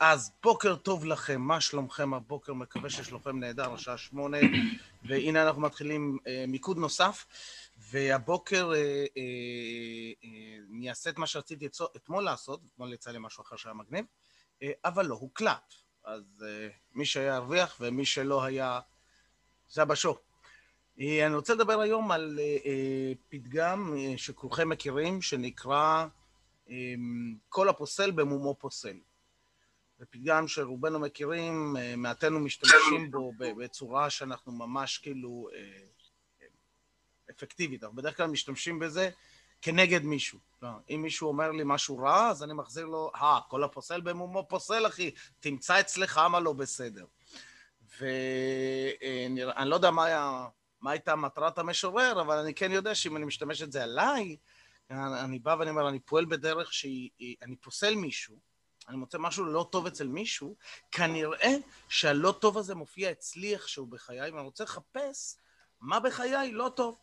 אז 0.00 0.32
בוקר 0.42 0.76
טוב 0.76 1.04
לכם, 1.04 1.40
מה 1.40 1.60
שלומכם 1.60 2.14
הבוקר? 2.14 2.52
מקווה 2.52 2.90
ששלומכם 2.90 3.40
נהדר, 3.40 3.72
השעה 3.72 3.98
שמונה, 3.98 4.38
והנה 5.04 5.42
אנחנו 5.42 5.62
מתחילים 5.62 6.18
אה, 6.26 6.44
מיקוד 6.48 6.78
נוסף, 6.78 7.26
והבוקר 7.78 8.72
אה, 8.74 8.78
אה, 8.78 9.22
אה, 10.24 10.58
אני 10.70 10.90
אעשה 10.90 11.10
את 11.10 11.18
מה 11.18 11.26
שרציתי 11.26 11.68
אתמול 11.96 12.24
לעשות, 12.24 12.60
אתמול 12.66 12.92
יצא 12.92 13.10
לי 13.10 13.18
משהו 13.20 13.42
אחר 13.42 13.56
שהיה 13.56 13.74
מגניב, 13.74 14.04
אה, 14.62 14.70
אבל 14.84 15.06
לא 15.06 15.14
הוקלט, 15.14 15.74
אז 16.04 16.44
אה, 16.46 16.68
מי 16.92 17.06
שהיה 17.06 17.34
ירוויח 17.34 17.76
ומי 17.80 18.04
שלא 18.04 18.44
היה, 18.44 18.80
זה 19.68 19.82
הבשור. 19.82 20.18
אה, 21.00 21.26
אני 21.26 21.34
רוצה 21.34 21.54
לדבר 21.54 21.80
היום 21.80 22.12
על 22.12 22.38
אה, 22.38 22.56
אה, 22.66 23.12
פתגם 23.28 23.94
אה, 23.98 24.18
שכולכם 24.18 24.68
מכירים, 24.68 25.22
שנקרא 25.22 26.06
אה, 26.70 26.74
כל 27.48 27.68
הפוסל 27.68 28.10
במומו 28.10 28.54
פוסל. 28.58 28.96
זה 29.98 30.06
פתגם 30.06 30.48
שרובנו 30.48 30.98
מכירים, 30.98 31.76
אה, 31.76 31.96
מעטנו 31.96 32.40
משתמשים 32.40 33.10
בו 33.10 33.32
בצורה 33.38 34.10
שאנחנו 34.10 34.52
ממש 34.52 34.98
כאילו 34.98 35.48
אה, 35.54 36.46
אפקטיבית, 37.30 37.82
אנחנו 37.82 37.96
בדרך 37.96 38.16
כלל 38.16 38.26
משתמשים 38.26 38.78
בזה 38.78 39.10
כנגד 39.62 40.02
מישהו. 40.02 40.38
לא, 40.62 40.68
אם 40.90 41.02
מישהו 41.02 41.28
אומר 41.28 41.50
לי 41.50 41.62
משהו 41.66 41.98
רע, 41.98 42.30
אז 42.30 42.42
אני 42.42 42.54
מחזיר 42.54 42.86
לו, 42.86 43.10
אה, 43.14 43.38
כל 43.48 43.64
הפוסל 43.64 44.00
במומו 44.00 44.46
פוסל, 44.48 44.86
אחי, 44.86 45.10
תמצא 45.40 45.80
אצלך 45.80 46.18
מה 46.18 46.40
לא 46.40 46.52
בסדר. 46.52 47.04
ואני 48.00 49.70
לא 49.70 49.74
יודע 49.74 49.90
מה, 49.90 50.04
היה, 50.04 50.46
מה 50.80 50.90
הייתה 50.90 51.16
מטרת 51.16 51.58
המשורר, 51.58 52.20
אבל 52.20 52.38
אני 52.38 52.54
כן 52.54 52.72
יודע 52.72 52.94
שאם 52.94 53.16
אני 53.16 53.24
משתמש 53.24 53.62
את 53.62 53.72
זה 53.72 53.84
עליי, 53.84 54.36
אני 54.90 55.38
בא 55.38 55.56
ואני 55.58 55.70
אומר, 55.70 55.88
אני 55.88 56.00
פועל 56.00 56.24
בדרך 56.24 56.72
שאני 56.72 57.56
פוסל 57.60 57.94
מישהו, 57.94 58.36
אני 58.88 58.96
מוצא 58.96 59.18
משהו 59.18 59.44
לא 59.44 59.68
טוב 59.70 59.86
אצל 59.86 60.06
מישהו, 60.06 60.54
כנראה 60.90 61.54
שהלא 61.88 62.34
טוב 62.40 62.58
הזה 62.58 62.74
מופיע 62.74 63.10
אצלי 63.10 63.54
איכשהו 63.54 63.86
בחיי, 63.86 64.30
ואני 64.30 64.44
רוצה 64.44 64.64
לחפש 64.64 65.36
מה 65.80 66.00
בחיי 66.00 66.52
לא 66.52 66.70
טוב. 66.76 66.98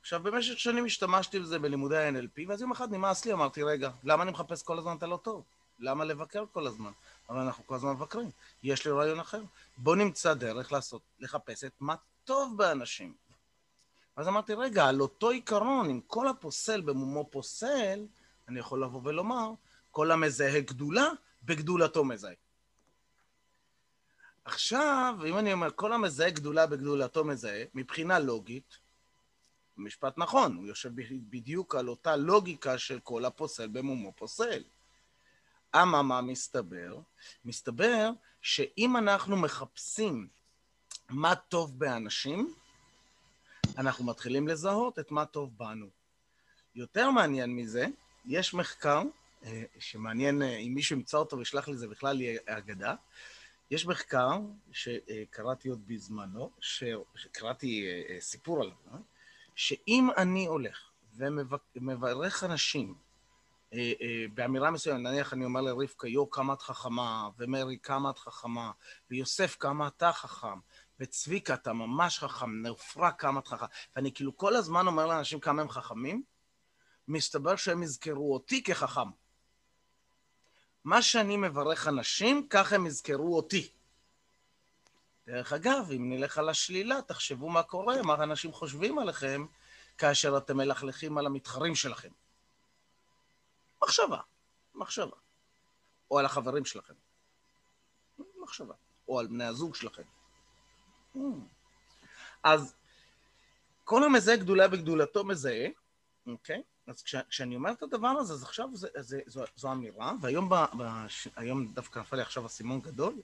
עכשיו, 0.00 0.22
במשך 0.22 0.58
שנים 0.58 0.84
השתמשתי 0.84 1.40
בזה 1.40 1.58
בלימודי 1.58 1.98
ה-NLP, 1.98 2.48
ואז 2.48 2.60
יום 2.60 2.70
אחד 2.70 2.92
נמאס 2.92 3.24
לי, 3.24 3.32
אמרתי, 3.32 3.62
רגע, 3.62 3.90
למה 4.04 4.22
אני 4.22 4.30
מחפש 4.30 4.62
כל 4.62 4.78
הזמן 4.78 4.96
את 4.96 5.02
הלא 5.02 5.16
טוב? 5.22 5.44
למה 5.78 6.04
לבקר 6.04 6.44
כל 6.52 6.66
הזמן? 6.66 6.90
אבל 7.30 7.38
אנחנו 7.38 7.66
כל 7.66 7.74
הזמן 7.74 7.90
מבקרים. 7.90 8.30
יש 8.62 8.86
לי 8.86 8.92
רעיון 8.92 9.20
אחר. 9.20 9.42
בוא 9.76 9.96
נמצא 9.96 10.34
דרך 10.34 10.72
לעשות, 10.72 11.02
לחפש 11.18 11.64
את 11.64 11.72
מה 11.80 11.94
טוב 12.24 12.56
באנשים. 12.56 13.14
אז 14.16 14.28
אמרתי, 14.28 14.54
רגע, 14.54 14.86
על 14.86 15.00
אותו 15.00 15.30
עיקרון, 15.30 15.90
אם 15.90 16.00
כל 16.06 16.28
הפוסל 16.28 16.80
במומו 16.80 17.26
פוסל, 17.30 18.06
אני 18.48 18.58
יכול 18.60 18.82
לבוא 18.82 19.00
ולומר, 19.04 19.50
כל 19.96 20.10
המזהה 20.10 20.60
גדולה, 20.60 21.08
בגדולתו 21.42 22.04
מזהה. 22.04 22.34
עכשיו, 24.44 25.14
אם 25.26 25.38
אני 25.38 25.52
אומר, 25.52 25.70
כל 25.74 25.92
המזהה 25.92 26.30
גדולה 26.30 26.66
בגדולתו 26.66 27.24
מזהה, 27.24 27.64
מבחינה 27.74 28.18
לוגית, 28.18 28.78
משפט 29.76 30.18
נכון, 30.18 30.56
הוא 30.56 30.66
יושב 30.66 30.90
בדיוק 31.30 31.74
על 31.74 31.88
אותה 31.88 32.16
לוגיקה 32.16 32.78
של 32.78 33.00
כל 33.00 33.24
הפוסל 33.24 33.68
במומו 33.68 34.12
פוסל. 34.16 34.62
אממה 35.76 36.20
מסתבר? 36.20 36.98
מסתבר 37.44 38.10
שאם 38.40 38.96
אנחנו 38.96 39.36
מחפשים 39.36 40.28
מה 41.08 41.34
טוב 41.34 41.78
באנשים, 41.78 42.54
אנחנו 43.78 44.04
מתחילים 44.04 44.48
לזהות 44.48 44.98
את 44.98 45.10
מה 45.10 45.26
טוב 45.26 45.58
בנו. 45.58 45.88
יותר 46.74 47.10
מעניין 47.10 47.56
מזה, 47.56 47.86
יש 48.26 48.54
מחקר 48.54 49.02
שמעניין, 49.78 50.42
אה, 50.42 50.56
אם 50.56 50.72
מישהו 50.74 50.96
ימצא 50.96 51.16
אותו 51.16 51.38
וישלח 51.38 51.68
לי, 51.68 51.76
זה 51.76 51.88
בכלל 51.88 52.20
יהיה 52.20 52.40
אגדה. 52.46 52.94
יש 53.70 53.86
מחקר 53.86 54.38
שקראתי 54.72 55.68
עוד 55.68 55.86
בזמנו, 55.86 56.50
שקראתי 56.60 57.86
אה, 57.86 58.20
סיפור 58.20 58.62
עליו, 58.62 59.00
שאם 59.54 60.08
אני 60.16 60.46
הולך 60.46 60.90
ומברך 61.76 62.44
אנשים 62.44 62.94
באמירה 64.34 64.70
מסוימת, 64.70 65.00
נניח 65.00 65.32
אני 65.32 65.44
אומר 65.44 65.60
לרבקה, 65.60 66.08
יו, 66.08 66.30
כמה 66.30 66.52
את 66.52 66.62
חכמה, 66.62 67.28
ומרי, 67.38 67.78
כמה 67.82 68.10
את 68.10 68.18
חכמה, 68.18 68.70
ויוסף, 69.10 69.56
כמה 69.60 69.88
אתה 69.88 70.12
חכם, 70.12 70.58
וצביקה, 71.00 71.54
אתה 71.54 71.72
ממש 71.72 72.18
חכם, 72.18 72.66
נפרה, 72.66 73.12
כמה 73.12 73.40
את 73.40 73.48
חכם, 73.48 73.66
ואני 73.96 74.12
כאילו 74.12 74.36
כל 74.36 74.56
הזמן 74.56 74.86
אומר 74.86 75.06
לאנשים 75.06 75.40
כמה 75.40 75.62
הם 75.62 75.68
חכמים, 75.68 76.22
מסתבר 77.08 77.56
שהם 77.56 77.82
יזכרו 77.82 78.34
אותי 78.34 78.62
כחכם. 78.62 79.08
מה 80.86 81.02
שאני 81.02 81.36
מברך 81.36 81.88
אנשים, 81.88 82.48
כך 82.50 82.72
הם 82.72 82.86
יזכרו 82.86 83.36
אותי. 83.36 83.72
דרך 85.26 85.52
אגב, 85.52 85.90
אם 85.96 86.12
נלך 86.12 86.38
על 86.38 86.48
השלילה, 86.48 87.02
תחשבו 87.02 87.50
מה 87.50 87.62
קורה, 87.62 88.02
מה 88.02 88.14
אנשים 88.14 88.52
חושבים 88.52 88.98
עליכם 88.98 89.46
כאשר 89.98 90.36
אתם 90.36 90.56
מלכלכים 90.56 91.18
על 91.18 91.26
המתחרים 91.26 91.74
שלכם. 91.74 92.08
מחשבה, 93.82 94.20
מחשבה. 94.74 95.16
או 96.10 96.18
על 96.18 96.24
החברים 96.26 96.64
שלכם. 96.64 96.94
מחשבה. 98.42 98.74
או 99.08 99.20
על 99.20 99.26
בני 99.26 99.44
הזוג 99.44 99.74
שלכם. 99.74 100.02
אז 102.42 102.74
כל 103.84 104.04
המזהה 104.04 104.36
גדולה 104.36 104.68
בגדולתו 104.68 105.24
מזהה, 105.24 105.66
אוקיי? 106.26 106.62
אז 106.86 107.02
כש, 107.02 107.14
כשאני 107.28 107.56
אומר 107.56 107.72
את 107.72 107.82
הדבר 107.82 108.08
הזה, 108.08 108.32
אז 108.32 108.42
עכשיו 108.42 108.68
זה, 108.72 108.88
זה, 108.96 109.20
זו, 109.26 109.44
זו 109.56 109.72
אמירה, 109.72 110.12
והיום 110.20 110.48
ב, 110.48 110.54
ב, 110.54 111.06
היום 111.36 111.72
דווקא 111.72 111.98
נפל 111.98 112.16
לי 112.16 112.22
עכשיו 112.22 112.46
אסימון 112.46 112.80
גדול, 112.80 113.14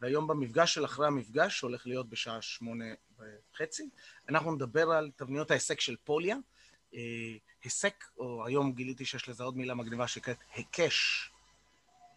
והיום 0.00 0.26
במפגש 0.26 0.74
של 0.74 0.84
אחרי 0.84 1.06
המפגש, 1.06 1.58
שהולך 1.58 1.86
להיות 1.86 2.08
בשעה 2.08 2.42
שמונה 2.42 2.84
וחצי, 3.18 3.88
אנחנו 4.28 4.54
נדבר 4.54 4.90
על 4.90 5.10
תבניות 5.16 5.50
ההיסק 5.50 5.80
של 5.80 5.96
פוליה. 6.04 6.36
אה, 6.94 7.00
היסק, 7.62 8.04
או 8.18 8.46
היום 8.46 8.72
גיליתי 8.72 9.04
שיש 9.04 9.28
לזה 9.28 9.44
עוד 9.44 9.56
מילה 9.56 9.74
מגניבה 9.74 10.08
שנקראת 10.08 10.36
היקש. 10.54 11.30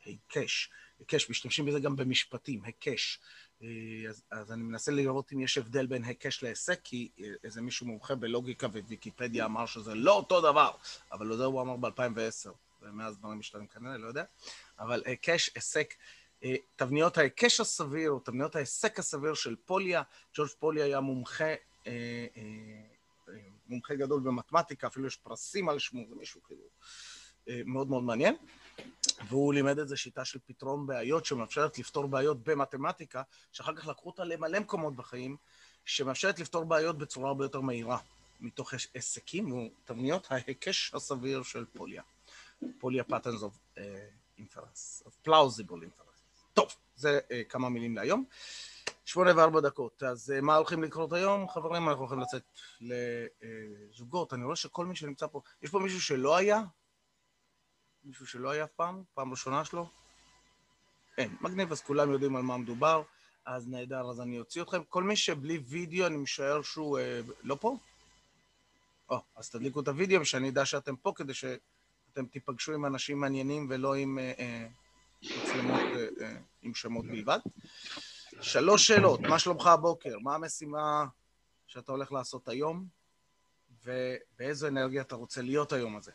היקש. 0.05 0.69
היקש, 0.99 1.29
משתמשים 1.29 1.65
בזה 1.65 1.79
גם 1.79 1.95
במשפטים, 1.95 2.63
היקש. 2.63 3.19
אה, 3.63 4.09
אז, 4.09 4.23
אז 4.31 4.51
אני 4.51 4.63
מנסה 4.63 4.91
לראות 4.91 5.33
אם 5.33 5.39
יש 5.39 5.57
הבדל 5.57 5.85
בין 5.87 6.03
היקש 6.03 6.43
להיסק, 6.43 6.79
כי 6.83 7.09
אה, 7.19 7.25
איזה 7.43 7.61
מישהו 7.61 7.87
מומחה 7.87 8.15
בלוגיקה 8.15 8.67
וויקיפדיה 8.67 9.45
אמר 9.45 9.65
שזה 9.65 9.95
לא 9.95 10.13
אותו 10.13 10.41
דבר, 10.41 10.71
אבל 11.11 11.37
זה 11.37 11.45
הוא 11.45 11.61
אמר 11.61 11.75
ב-2010, 11.75 12.49
ומאז 12.81 13.17
דברים 13.17 13.39
משתנים 13.39 13.67
כנראה, 13.67 13.97
לא 13.97 14.07
יודע. 14.07 14.23
אבל 14.79 15.03
היקש, 15.05 15.51
היסק, 15.55 15.93
אה, 16.43 16.55
תבניות 16.75 17.17
ההיקש 17.17 17.59
הסביר, 17.59 18.11
או 18.11 18.19
תבניות 18.19 18.55
ההיסק 18.55 18.99
הסביר 18.99 19.33
של 19.33 19.55
פוליה, 19.65 20.01
ג'ורג' 20.35 20.49
פוליה 20.59 20.85
היה 20.85 20.99
מומחה, 20.99 21.53
מומחה 23.67 23.95
גדול 23.95 24.19
במתמטיקה, 24.19 24.87
אפילו 24.87 25.07
יש 25.07 25.15
פרסים 25.15 25.69
על 25.69 25.79
שמו, 25.79 26.01
זה 26.09 26.15
מישהו 26.15 26.43
כאילו 26.43 26.63
מאוד 27.65 27.89
מאוד 27.89 28.03
מעניין. 28.03 28.35
והוא 29.27 29.53
לימד 29.53 29.79
איזה 29.79 29.97
שיטה 29.97 30.25
של 30.25 30.39
פתרון 30.45 30.87
בעיות 30.87 31.25
שמאפשרת 31.25 31.79
לפתור 31.79 32.07
בעיות 32.07 32.43
במתמטיקה, 32.43 33.21
שאחר 33.51 33.75
כך 33.75 33.87
לקחו 33.87 34.09
אותה 34.09 34.23
למלא 34.23 34.59
מקומות 34.59 34.95
בחיים, 34.95 35.37
שמאפשרת 35.85 36.39
לפתור 36.39 36.63
בעיות 36.63 36.97
בצורה 36.97 37.27
הרבה 37.27 37.45
יותר 37.45 37.61
מהירה, 37.61 37.97
מתוך 38.41 38.73
היסקים 38.93 39.51
ותבניות 39.51 40.27
ההיקש 40.29 40.93
הסביר 40.93 41.43
של 41.43 41.65
פוליה. 41.65 42.01
פוליה 42.79 43.03
patterns 43.09 43.41
of 43.41 43.77
uh, 43.77 43.79
inference, 44.39 45.07
of 45.07 45.29
plausible 45.29 45.81
inference. 45.83 46.21
טוב, 46.53 46.75
זה 46.95 47.19
uh, 47.27 47.49
כמה 47.49 47.69
מילים 47.69 47.95
להיום. 47.95 48.25
שמונה 49.05 49.31
וארבע 49.35 49.59
דקות. 49.61 50.03
אז 50.03 50.33
uh, 50.37 50.41
מה 50.41 50.55
הולכים 50.55 50.83
לקרות 50.83 51.13
היום? 51.13 51.49
חברים, 51.49 51.89
אנחנו 51.89 52.01
הולכים 52.01 52.19
לצאת 52.19 52.43
לזוגות. 53.91 54.33
אני 54.33 54.43
רואה 54.43 54.55
שכל 54.55 54.85
מי 54.85 54.95
שנמצא 54.95 55.27
פה, 55.27 55.41
יש 55.61 55.69
פה 55.69 55.79
מישהו 55.79 56.01
שלא 56.01 56.37
היה? 56.37 56.63
מישהו 58.07 58.27
שלא 58.27 58.49
היה 58.49 58.67
פעם? 58.67 59.03
פעם 59.13 59.31
ראשונה 59.31 59.65
שלו? 59.65 59.89
אין. 61.17 61.35
מגניב, 61.41 61.71
אז 61.71 61.81
כולם 61.81 62.11
יודעים 62.11 62.35
על 62.35 62.41
מה 62.41 62.57
מדובר, 62.57 63.03
אז 63.45 63.67
נהדר, 63.67 64.09
אז 64.09 64.21
אני 64.21 64.39
אוציא 64.39 64.61
אתכם. 64.61 64.83
כל 64.83 65.03
מי 65.03 65.15
שבלי 65.15 65.57
וידאו, 65.57 66.07
אני 66.07 66.17
משער 66.17 66.61
שהוא 66.61 66.99
אה, 66.99 67.21
לא 67.43 67.57
פה? 67.61 67.77
או, 69.09 69.19
אז 69.35 69.49
תדליקו 69.49 69.79
את 69.79 69.87
הוידאו 69.87 70.21
ושאני 70.21 70.49
אדע 70.49 70.65
שאתם 70.65 70.95
פה, 70.95 71.13
כדי 71.15 71.33
שאתם 71.33 72.25
תיפגשו 72.31 72.73
עם 72.73 72.85
אנשים 72.85 73.19
מעניינים 73.19 73.67
ולא 73.69 73.95
עם 73.95 74.19
אה, 74.19 74.33
אה, 74.39 74.67
מצלמות 75.21 75.79
אה, 75.79 76.25
אה, 76.25 76.37
עם 76.61 76.73
שמות 76.73 77.05
בלבד. 77.05 77.39
שלוש 78.41 78.87
שאלות, 78.87 79.19
מה 79.19 79.39
שלומך 79.39 79.67
הבוקר? 79.67 80.19
מה 80.19 80.35
המשימה 80.35 81.05
שאתה 81.67 81.91
הולך 81.91 82.11
לעשות 82.11 82.47
היום? 82.47 82.85
ובאיזו 83.83 84.67
אנרגיה 84.67 85.01
אתה 85.01 85.15
רוצה 85.15 85.41
להיות 85.41 85.73
היום 85.73 85.95
הזה? 85.95 86.11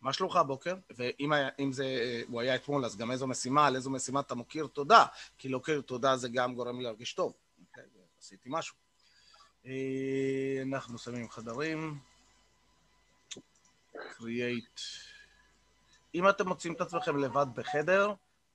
מה 0.00 0.12
שלומך 0.12 0.36
הבוקר? 0.36 0.74
ואם 0.90 1.32
היה, 1.32 1.48
זה, 1.70 2.22
הוא 2.28 2.40
היה 2.40 2.54
אתמול, 2.54 2.84
אז 2.84 2.96
גם 2.96 3.10
איזו 3.10 3.26
משימה, 3.26 3.66
על 3.66 3.76
איזו 3.76 3.90
משימה 3.90 4.20
אתה 4.20 4.34
מוקיר 4.34 4.66
תודה, 4.66 5.04
כי 5.38 5.48
להוקיר 5.48 5.80
תודה 5.80 6.16
זה 6.16 6.28
גם 6.28 6.54
גורם 6.54 6.78
לי 6.78 6.84
להרגיש 6.84 7.12
טוב. 7.12 7.32
אוקיי, 7.60 7.84
עשיתי 8.18 8.48
משהו. 8.52 8.76
אה, 9.66 10.62
אנחנו 10.62 10.98
שמים 10.98 11.30
חדרים. 11.30 11.98
create. 13.94 14.80
אם 16.14 16.28
אתם 16.28 16.48
מוצאים 16.48 16.72
את 16.72 16.80
עצמכם 16.80 17.18
לבד 17.18 17.46
בחדר, 17.54 18.14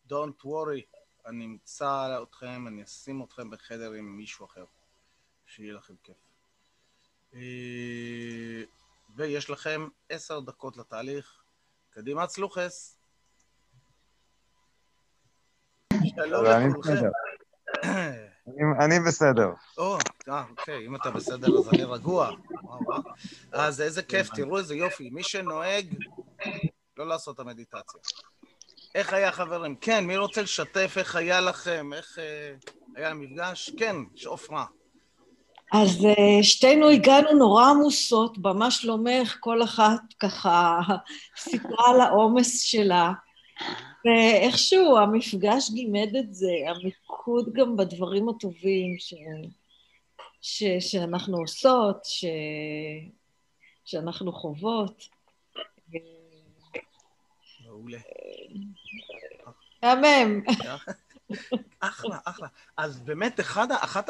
Don't 0.10 0.46
worry, 0.46 0.82
אני 1.26 1.46
אמצא 1.46 2.24
אתכם, 2.24 2.68
אני 2.68 2.84
אשים 2.84 3.24
אתכם 3.24 3.50
בחדר 3.50 3.92
עם 3.92 4.18
מישהו 4.18 4.46
אחר, 4.46 4.66
שיהיה 5.46 5.74
לכם 5.74 5.94
כיף. 6.04 6.18
אה, 9.20 9.26
ויש 9.26 9.50
לכם 9.50 9.88
עשר 10.10 10.40
דקות 10.40 10.78
לתהליך. 10.78 11.44
קדימה, 11.90 12.28
צלוחס. 12.28 12.98
שלום 16.16 16.46
לכולכם. 16.70 17.10
אני 18.84 19.00
בסדר. 19.08 19.50
או, 19.78 19.98
אה, 20.30 20.44
אוקיי, 20.50 20.86
אם 20.88 20.96
אתה 20.96 21.12
בסדר 21.12 21.48
אז 21.58 21.70
אני 21.70 21.84
רגוע. 21.84 22.32
אז 23.52 23.82
איזה 23.82 24.04
כיף, 24.04 24.30
תראו 24.36 24.58
איזה 24.58 24.76
יופי. 24.76 25.10
מי 25.10 25.24
שנוהג, 25.24 25.96
לא 26.98 27.08
לעשות 27.08 27.36
את 27.36 27.40
המדיטציה. 27.40 28.00
איך 28.96 29.14
היה, 29.14 29.32
חברים? 29.32 29.76
כן, 29.76 30.06
מי 30.06 30.18
רוצה 30.18 30.42
לשתף 30.42 30.94
איך 30.98 31.16
היה 31.16 31.42
לכם? 31.42 31.94
איך 31.94 32.20
אה, 32.20 32.54
היה 32.96 33.10
המפגש? 33.10 33.72
כן, 33.78 33.96
שעופרה. 34.16 34.66
אז 35.74 36.06
אה, 36.06 36.44
שתינו 36.44 36.90
הגענו 36.90 37.34
נורא 37.34 37.66
עמוסות, 37.70 38.38
במה 38.38 38.72
שלומך? 38.72 39.38
כל 39.40 39.64
אחת 39.64 40.02
ככה 40.20 40.80
סיפרה 41.50 41.90
על 41.94 42.02
העומס 42.02 42.62
שלה. 42.62 43.12
ואיכשהו 44.06 44.98
המפגש 44.98 45.70
גימד 45.70 46.16
את 46.20 46.34
זה, 46.34 46.52
המיקוד 46.68 47.54
גם 47.54 47.78
בדברים 47.78 48.30
הטובים 48.30 48.96
ש... 49.00 49.14
ש... 50.42 50.64
שאנחנו 50.80 51.38
עושות, 51.38 52.06
ש... 52.06 52.26
שאנחנו 53.86 54.32
חוות. 54.32 55.08
מעולה. 57.66 58.00
מהמם. 59.84 60.42
אחלה, 61.80 62.18
אחלה. 62.26 62.48
אז 62.78 63.02
באמת, 63.02 63.40
אחד, 63.40 63.68
אחד, 63.72 64.04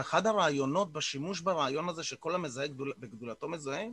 אחד 0.00 0.26
הרעיונות 0.26 0.92
בשימוש 0.92 1.40
ברעיון 1.40 1.88
הזה 1.88 2.02
שכל 2.02 2.34
המזהה 2.34 2.66
גדול, 2.66 2.92
בגדולתו 2.98 3.48
מזהה, 3.48 3.84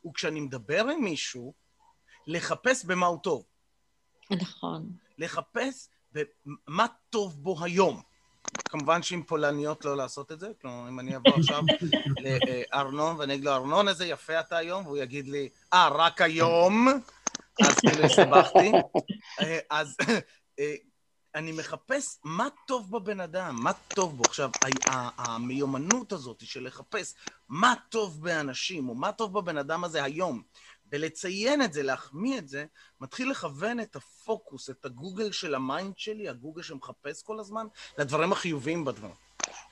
הוא 0.00 0.14
כשאני 0.14 0.40
מדבר 0.40 0.86
עם 0.88 1.04
מישהו, 1.04 1.54
לחפש 2.26 2.84
במה 2.84 3.06
הוא 3.06 3.18
טוב. 3.22 3.44
נכון. 4.30 4.90
לחפש 5.18 5.88
במה 6.12 6.86
טוב 7.10 7.42
בו 7.42 7.64
היום. 7.64 8.02
כמובן 8.68 9.02
שעם 9.02 9.22
פולניות 9.22 9.84
לא 9.84 9.96
לעשות 9.96 10.32
את 10.32 10.40
זה, 10.40 10.50
כלומר, 10.60 10.88
אם 10.88 11.00
אני 11.00 11.16
אבוא 11.16 11.32
עכשיו 11.38 11.62
לארנון 12.24 13.16
ואני 13.16 13.34
אגיד 13.34 13.44
לו, 13.44 13.52
ארנון, 13.52 13.88
איזה 13.88 14.06
יפה 14.06 14.40
אתה 14.40 14.56
היום, 14.56 14.86
והוא 14.86 14.96
יגיד 14.96 15.28
לי, 15.28 15.48
אה, 15.72 15.88
רק 15.88 16.20
היום, 16.20 16.88
אז 17.62 17.74
כאילו 17.80 18.04
הסתבכתי. 18.04 18.72
אה, 19.40 19.58
אז 19.70 19.96
אה, 20.58 20.74
אני 21.36 21.52
מחפש 21.52 22.18
מה 22.24 22.48
טוב 22.66 22.90
בבן 22.90 23.20
אדם, 23.20 23.56
מה 23.62 23.72
טוב 23.72 24.16
בו. 24.16 24.22
עכשיו, 24.26 24.50
המיומנות 25.18 26.12
הזאת 26.12 26.46
של 26.46 26.66
לחפש 26.66 27.14
מה 27.48 27.74
טוב 27.88 28.22
באנשים, 28.22 28.88
או 28.88 28.94
מה 28.94 29.12
טוב 29.12 29.32
בבן 29.32 29.58
אדם 29.58 29.84
הזה 29.84 30.04
היום, 30.04 30.42
ולציין 30.92 31.62
את 31.62 31.72
זה, 31.72 31.82
להחמיא 31.82 32.38
את 32.38 32.48
זה, 32.48 32.66
מתחיל 33.00 33.30
לכוון 33.30 33.80
את 33.80 33.96
הפוקוס, 33.96 34.70
את 34.70 34.84
הגוגל 34.84 35.32
של 35.32 35.54
ה 35.54 35.63
mind 35.63 35.98
שלי, 35.98 36.28
הגוגל 36.28 36.62
שמחפש 36.62 37.22
כל 37.22 37.40
הזמן, 37.40 37.66
לדברים 37.98 38.32
החיוביים 38.32 38.84
בדבר. 38.84 39.12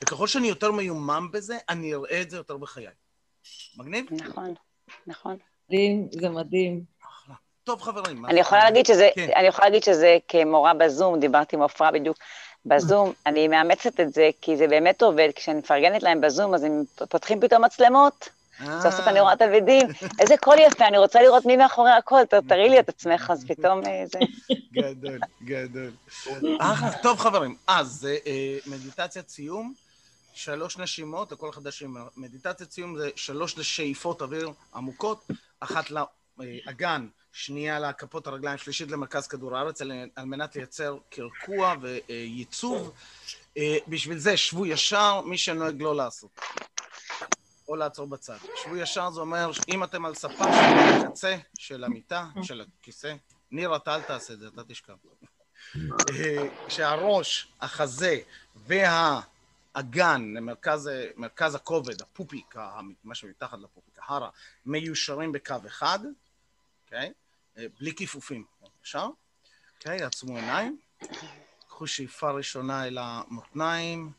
וככל 0.03 0.27
שאני 0.27 0.47
יותר 0.47 0.71
מיומם 0.71 1.29
בזה, 1.33 1.57
אני 1.69 1.93
אראה 1.93 2.21
את 2.21 2.29
זה 2.29 2.37
יותר 2.37 2.57
בחיי. 2.57 2.87
מגניב? 3.77 4.05
נכון, 4.11 4.53
נכון. 5.07 5.37
מדהים, 5.69 6.09
זה 6.21 6.29
מדהים. 6.29 6.94
אחלה. 7.65 7.75
טוב, 7.75 7.81
חברים. 7.81 8.25
אני 8.25 8.39
יכולה 8.39 8.63
להגיד 8.63 8.85
שזה, 8.85 9.09
כן. 9.15 9.29
אני 9.35 9.47
יכולה 9.47 9.67
להגיד 9.67 9.83
שזה 9.83 10.17
כמורה 10.27 10.73
בזום, 10.73 11.19
דיברתי 11.19 11.55
עם 11.55 11.61
עפרה 11.61 11.91
בדיוק 11.91 12.17
בזום, 12.65 13.13
אני 13.27 13.47
מאמצת 13.47 13.99
את 13.99 14.13
זה, 14.13 14.29
כי 14.41 14.57
זה 14.57 14.67
באמת 14.67 15.01
עובד, 15.01 15.29
כשאני 15.35 15.59
מפרגנת 15.59 16.03
להם 16.03 16.21
בזום, 16.21 16.53
אז 16.53 16.63
הם 16.63 16.83
פותחים 17.09 17.41
פתאום 17.41 17.65
מצלמות. 17.65 18.29
סוף 18.81 18.95
סוף 18.95 19.07
אני 19.07 19.19
רואה 19.19 19.35
תלמידים, 19.35 19.87
איזה 20.19 20.35
קול 20.37 20.59
יפה, 20.59 20.87
אני 20.87 20.97
רוצה 20.97 21.21
לראות 21.21 21.45
מי 21.45 21.57
מאחורי 21.57 21.91
הקול, 21.91 22.21
תראי 22.25 22.69
לי 22.69 22.79
את 22.79 22.89
עצמך, 22.89 23.29
אז 23.31 23.45
פתאום 23.47 23.81
זה... 23.83 24.19
גדול, 24.81 25.19
גדול. 25.43 25.91
טוב 27.01 27.19
חברים, 27.19 27.55
אז 27.67 28.07
מדיטציית 28.65 29.29
סיום, 29.29 29.73
שלוש 30.33 30.77
נשימות 30.77 31.31
לכל 31.31 31.49
אחד 31.49 31.67
נשימה. 31.67 31.99
מדיטציית 32.17 32.71
סיום 32.71 32.97
זה 32.97 33.09
שלוש 33.15 33.59
שאיפות 33.59 34.21
אוויר 34.21 34.51
עמוקות, 34.75 35.27
אחת 35.59 35.85
לאגן, 36.37 37.07
שנייה 37.37 37.79
לכפות 37.79 38.27
הרגליים, 38.27 38.57
שלישית 38.57 38.91
למרכז 38.91 39.27
כדור 39.27 39.57
הארץ, 39.57 39.81
על 40.15 40.25
מנת 40.25 40.55
לייצר 40.55 40.97
קרקוע 41.09 41.73
וייצוב. 41.81 42.93
בשביל 43.87 44.17
זה 44.17 44.37
שבו 44.37 44.65
ישר, 44.65 45.21
מי 45.21 45.37
שנוהג 45.37 45.81
לא 45.81 45.95
לעשות. 45.95 46.39
או 47.67 47.75
לעצור 47.75 48.07
בצד. 48.07 48.37
שבו 48.63 48.77
ישר 48.77 49.09
זה 49.11 49.19
אומר, 49.19 49.51
אם 49.73 49.83
אתם 49.83 50.05
על 50.05 50.15
ספה 50.15 50.43
של 50.43 51.05
הקצה 51.05 51.37
של 51.59 51.83
המיטה, 51.83 52.25
של 52.43 52.65
הכיסא, 52.81 53.15
ניר, 53.51 53.75
אתה 53.75 53.95
אל 53.95 54.01
תעשה 54.01 54.33
את 54.33 54.39
זה, 54.39 54.47
אתה 54.47 54.63
תשכב. 54.63 54.95
שהראש, 56.67 57.47
החזה 57.61 58.19
והאגן, 58.55 60.33
מרכז, 60.41 60.89
מרכז 61.15 61.55
הכובד, 61.55 62.01
הפופיק, 62.01 62.55
מה 63.03 63.15
שמתחת 63.15 63.57
לפופיק, 63.59 63.99
ההרה, 64.01 64.29
מיושרים 64.65 65.31
בקו 65.31 65.55
אחד, 65.67 65.99
אוקיי? 66.85 67.11
בלי 67.57 67.95
כיפופים, 67.95 68.45
ישר. 68.83 69.07
אוקיי, 69.77 70.03
עצמו 70.03 70.35
עיניים. 70.35 70.79
קחו 71.67 71.87
שאיפה 71.87 72.31
ראשונה 72.31 72.87
אל 72.87 72.97
המותניים, 72.97 74.11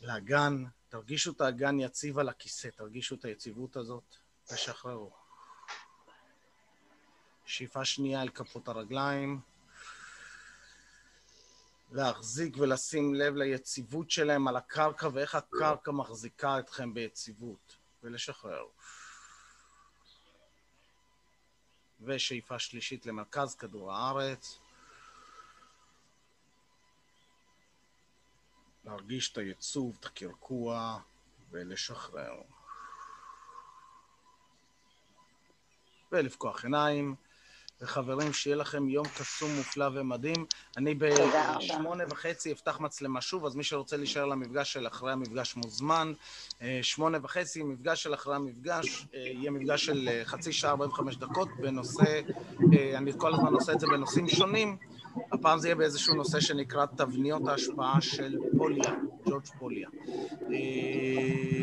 לאגן. 0.00 0.64
תרגישו 0.88 1.32
את 1.32 1.40
האגן 1.40 1.80
יציב 1.80 2.18
על 2.18 2.28
הכיסא, 2.28 2.68
תרגישו 2.68 3.14
את 3.14 3.24
היציבות 3.24 3.76
הזאת, 3.76 4.16
ושחררו. 4.52 5.10
שאיפה 7.44 7.84
שנייה 7.84 8.22
אל 8.22 8.28
כפות 8.28 8.68
הרגליים, 8.68 9.40
להחזיק 11.92 12.56
ולשים 12.58 13.14
לב 13.14 13.34
ליציבות 13.34 14.10
שלהם 14.10 14.48
על 14.48 14.56
הקרקע 14.56 15.08
ואיך 15.12 15.34
הקרקע 15.34 15.90
מחזיקה 15.90 16.58
אתכם 16.58 16.94
ביציבות, 16.94 17.76
ולשחרר. 18.02 18.64
ושאיפה 22.04 22.58
שלישית 22.58 23.06
למרכז 23.06 23.54
כדור 23.54 23.92
הארץ. 23.92 24.58
להרגיש 28.84 29.32
את 29.32 29.38
הייצוב, 29.38 29.96
את 30.00 30.04
הקרקוע, 30.04 30.98
ולשחרר. 31.50 32.42
ולפקוח 36.12 36.64
עיניים. 36.64 37.14
וחברים, 37.80 38.32
שיהיה 38.32 38.56
לכם 38.56 38.88
יום 38.88 39.06
קסום, 39.06 39.50
מופלא 39.56 39.86
ומדהים. 39.94 40.44
אני 40.76 40.94
בשמונה 40.94 42.04
וחצי 42.10 42.52
אפתח 42.52 42.80
מצלמה 42.80 43.20
שוב, 43.20 43.46
אז 43.46 43.56
מי 43.56 43.64
שרוצה 43.64 43.96
להישאר 43.96 44.24
למפגש 44.26 44.72
של 44.72 44.86
אחרי 44.86 45.12
המפגש 45.12 45.56
מוזמן. 45.56 46.12
שמונה 46.82 47.18
וחצי, 47.22 47.62
מפגש 47.62 48.02
של 48.02 48.14
אחרי 48.14 48.36
המפגש, 48.36 49.06
יהיה 49.12 49.50
מפגש 49.50 49.86
של 49.86 50.08
חצי 50.24 50.52
שעה, 50.52 50.70
45 50.70 51.16
דקות, 51.16 51.48
בנושא, 51.58 52.20
אני 52.96 53.12
כל 53.18 53.34
הזמן 53.34 53.52
עושה 53.52 53.72
את 53.72 53.80
זה 53.80 53.86
בנושאים 53.86 54.28
שונים. 54.28 54.76
הפעם 55.32 55.58
זה 55.58 55.68
יהיה 55.68 55.74
באיזשהו 55.74 56.14
נושא 56.14 56.40
שנקרא 56.40 56.86
תבניות 56.96 57.48
ההשפעה 57.48 58.00
של 58.00 58.36
פוליה, 58.58 58.92
ג'ורג' 59.28 59.42
פוליה. 59.58 59.88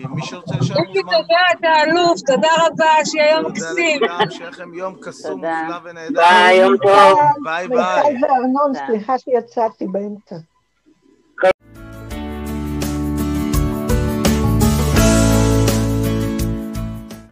מי 0.09 0.21
שרוצה 0.21 0.55
לשאול 0.59 0.77
מוזמן... 0.87 1.01
תודה, 1.01 1.39
אתה 1.59 1.67
אלוף, 1.83 2.21
תודה 2.27 2.47
רבה, 2.65 3.05
שיהיה 3.05 3.31
יום 3.31 3.51
מקסים. 3.51 3.99
תודה 3.99 4.13
לכולם, 4.13 4.31
שיהיה 4.31 4.49
לכם 4.49 4.73
יום 4.73 4.95
קסום, 5.01 5.45
מופלא 5.45 5.77
ונהדר. 5.83 6.21
ביי, 6.21 6.57
יום 6.57 6.77
טוב. 6.77 7.19
ביי 7.43 7.67
ביי. 7.67 8.13
מיכל 8.13 8.25
וארנון, 8.25 8.71
סליחה 8.87 9.19
שיצאתי 9.19 9.87
באמצע. 9.87 10.35